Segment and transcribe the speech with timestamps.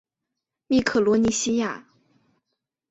[0.65, 1.85] 密克罗尼西亚。